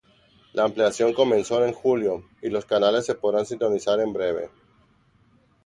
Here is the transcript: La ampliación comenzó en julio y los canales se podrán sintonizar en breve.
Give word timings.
La 0.53 0.63
ampliación 0.63 1.13
comenzó 1.13 1.63
en 1.63 1.73
julio 1.73 2.23
y 2.41 2.49
los 2.49 2.65
canales 2.65 3.05
se 3.05 3.13
podrán 3.13 3.45
sintonizar 3.45 3.99
en 3.99 4.11
breve. 4.11 4.49